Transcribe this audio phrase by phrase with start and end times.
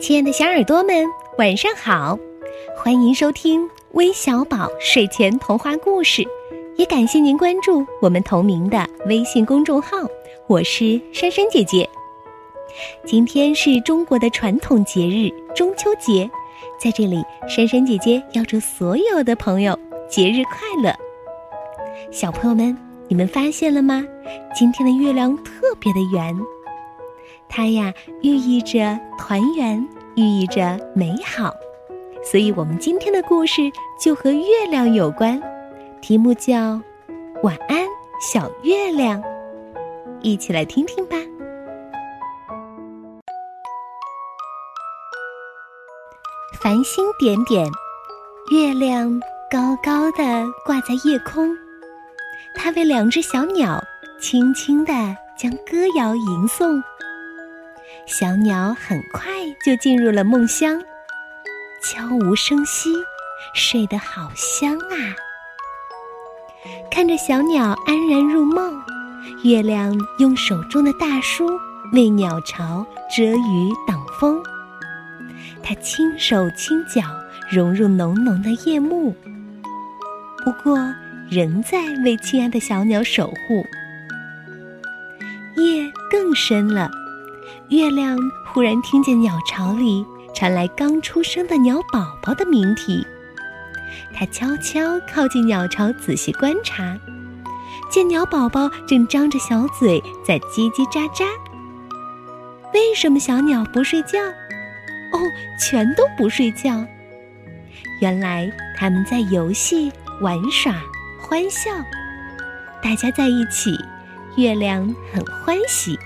[0.00, 1.06] 亲爱的小耳朵们，
[1.38, 2.18] 晚上好！
[2.76, 6.24] 欢迎收听微小宝睡前童话故事，
[6.76, 9.96] 也感谢您关注我们同名的微信公众号。
[10.48, 11.88] 我是珊珊姐姐。
[13.06, 16.28] 今天是中国的传统节日中秋节，
[16.78, 19.78] 在这里，珊珊姐姐要祝所有的朋友
[20.10, 20.92] 节日快乐。
[22.10, 22.76] 小朋友们，
[23.06, 24.04] 你们发现了吗？
[24.54, 26.36] 今天的月亮特别的圆。
[27.56, 31.54] 它呀，寓意着团圆，寓意着美好，
[32.24, 33.62] 所以我们今天的故事
[33.96, 35.40] 就和月亮有关，
[36.00, 36.52] 题目叫
[37.44, 37.86] 《晚安，
[38.20, 39.22] 小月亮》，
[40.20, 41.16] 一起来听听吧。
[46.60, 47.64] 繁星点点，
[48.50, 49.08] 月亮
[49.48, 51.56] 高高的挂在夜空，
[52.56, 53.80] 它为两只小鸟
[54.20, 54.92] 轻轻的
[55.38, 56.82] 将歌谣吟诵。
[58.06, 59.30] 小鸟很快
[59.64, 60.78] 就进入了梦乡，
[61.82, 62.90] 悄无声息，
[63.54, 65.16] 睡得好香啊！
[66.90, 68.78] 看着小鸟安然入梦，
[69.42, 71.48] 月亮用手中的大书
[71.94, 74.42] 为鸟巢遮雨挡风，
[75.62, 77.00] 它轻手轻脚
[77.50, 79.16] 融入浓浓的夜幕，
[80.44, 80.78] 不过
[81.30, 83.64] 仍在为亲爱的小鸟守护。
[85.56, 86.90] 夜更深了。
[87.70, 93.04] 月亮忽然听见鸟巢里传来刚出生的鸟宝宝的鸣啼，
[94.12, 96.96] 它悄悄靠近鸟巢仔细观察，
[97.90, 101.24] 见鸟宝宝正张着小嘴在叽叽喳喳。
[102.74, 104.18] 为什么小鸟不睡觉？
[104.20, 105.18] 哦，
[105.58, 106.84] 全都不睡觉。
[108.00, 110.74] 原来他们在游戏、玩耍、
[111.18, 111.70] 欢笑，
[112.82, 113.78] 大家在一起，
[114.36, 115.98] 月亮很欢喜。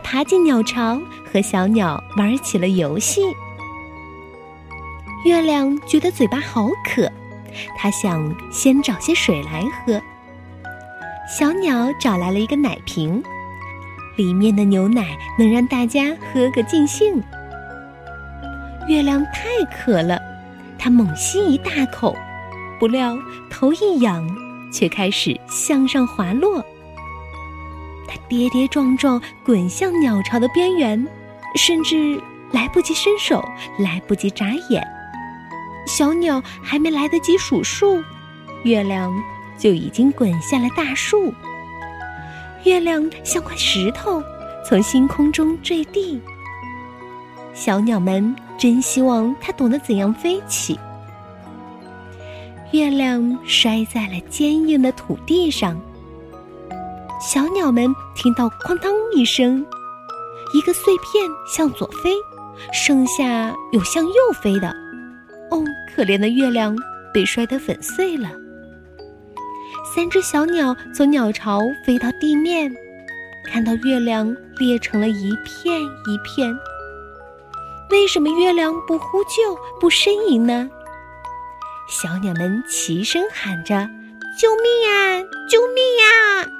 [0.00, 3.22] 爬进鸟巢，和小鸟玩起了游戏。
[5.24, 7.10] 月亮觉得嘴巴好渴，
[7.76, 10.00] 它想先找些水来喝。
[11.28, 13.22] 小鸟找来了一个奶瓶，
[14.16, 17.22] 里面的牛奶能让大家喝个尽兴。
[18.88, 20.18] 月亮太渴了，
[20.78, 22.16] 它猛吸一大口，
[22.80, 23.16] 不料
[23.50, 24.28] 头一仰，
[24.72, 26.64] 却开始向上滑落。
[28.10, 31.06] 它跌跌撞撞滚向鸟巢的边缘，
[31.54, 33.44] 甚至来不及伸手，
[33.78, 34.84] 来不及眨眼。
[35.86, 38.02] 小鸟还没来得及数数，
[38.64, 39.12] 月亮
[39.56, 41.32] 就已经滚下了大树。
[42.64, 44.22] 月亮像块石头，
[44.68, 46.20] 从星空中坠地。
[47.54, 50.78] 小鸟们真希望它懂得怎样飞起。
[52.72, 55.80] 月亮摔在了坚硬的土地上。
[57.20, 59.64] 小鸟们听到“哐当”一声，
[60.54, 62.14] 一个碎片向左飞，
[62.72, 64.68] 剩下有向右飞的。
[65.50, 65.62] 哦，
[65.94, 66.74] 可怜的月亮
[67.12, 68.30] 被摔得粉碎了。
[69.94, 72.72] 三只小鸟从鸟巢飞到地面，
[73.46, 76.50] 看到月亮裂成了一片一片。
[77.90, 80.70] 为什么月亮不呼救、不呻吟呢？
[81.86, 83.86] 小鸟们齐声喊着
[84.40, 85.20] ：“救命啊！
[85.50, 86.50] 救命呀！”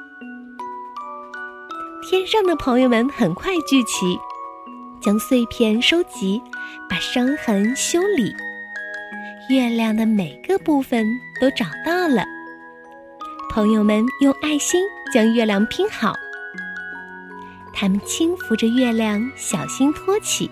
[2.11, 4.19] 天上的朋友们很快聚齐，
[4.99, 6.43] 将碎片收集，
[6.89, 8.35] 把伤痕修理。
[9.49, 11.07] 月亮的每个部分
[11.39, 12.25] 都找到了，
[13.49, 14.83] 朋友们用爱心
[15.13, 16.13] 将月亮拼好。
[17.73, 20.51] 他们轻扶着月亮，小心托起，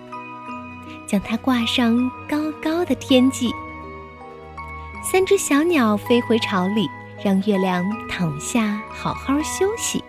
[1.06, 1.94] 将它挂上
[2.26, 3.52] 高高的天际。
[5.02, 6.88] 三只小鸟飞回巢里，
[7.22, 10.02] 让月亮躺下，好好休息。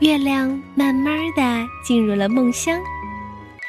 [0.00, 1.42] 月亮慢慢的
[1.84, 2.80] 进入了梦乡，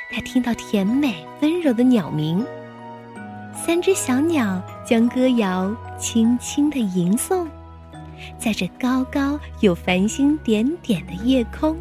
[0.09, 2.41] 它听到甜美温柔的鸟鸣，
[3.53, 7.45] 三只小鸟将歌谣轻轻的吟诵，
[8.39, 11.75] 在这高高有繁星点点的夜空。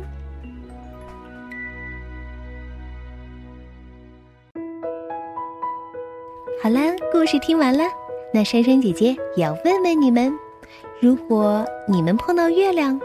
[6.60, 6.80] 好了，
[7.13, 7.84] 故事听完了，
[8.34, 10.36] 那珊珊姐姐也要问问你们：
[11.01, 13.01] 如果你们碰到月亮，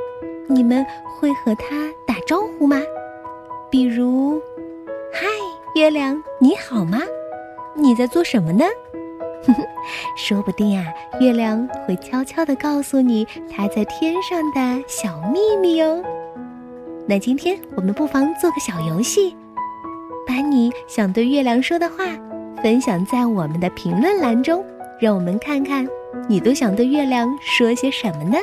[0.48, 1.66] 你们会和它
[2.06, 2.82] 打招呼吗？
[3.70, 4.40] 比如，
[5.12, 5.26] 嗨，
[5.76, 7.00] 月亮，你好吗？
[7.76, 8.66] 你在做什么呢？
[10.18, 10.86] 说不定啊，
[11.20, 16.02] 月亮会悄悄的告诉你它在天上的小秘密哦。
[17.08, 19.36] 那今天我们不妨做个小游戏，
[20.26, 22.06] 把你想对月亮说的话
[22.62, 24.64] 分享在我们的评论栏中，
[25.00, 25.88] 让我们看看
[26.28, 28.38] 你都想对月亮说些什么呢？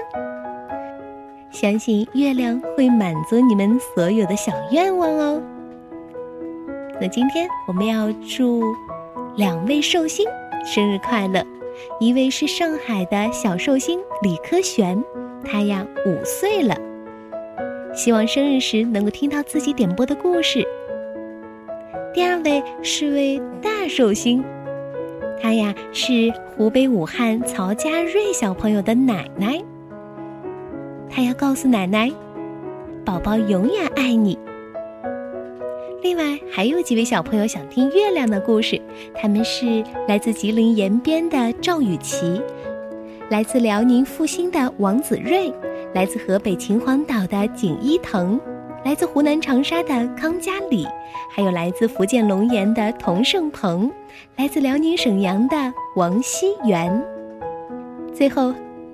[1.52, 5.42] 相信月亮会满足你们所有的小愿望哦。
[6.98, 8.62] 那今天我们要祝
[9.36, 10.26] 两位寿星
[10.64, 11.44] 生日快乐，
[12.00, 15.02] 一位是上海的小寿星李科璇，
[15.44, 16.74] 他呀五岁了，
[17.94, 20.66] 希望生日时能够听到自己点播的故事。
[22.14, 24.42] 第二位是位大寿星，
[25.42, 29.62] 他呀是湖北武汉曹家瑞小朋友的奶奶，
[31.14, 32.10] 他要告诉奶奶，
[33.04, 34.38] 宝宝永远爱你。
[36.02, 38.80] 另外还有几位小朋友想听月亮的故事，
[39.14, 42.40] 他们是来自吉林延边的赵雨琪，
[43.28, 45.52] 来自辽宁阜新的王子睿，
[45.92, 48.40] 来自河北秦皇岛的景一腾，
[48.82, 50.88] 来自湖南长沙的康佳里，
[51.30, 53.92] 还有来自福建龙岩的童胜鹏，
[54.36, 55.56] 来自辽宁沈阳的
[55.94, 57.04] 王熙元。
[58.14, 58.52] 最后，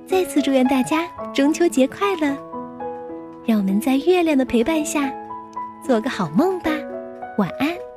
[0.09, 2.35] 再次祝愿大家中秋节快乐！
[3.45, 5.13] 让我们在月亮的陪伴下，
[5.85, 6.71] 做个好梦吧。
[7.37, 7.88] 晚安。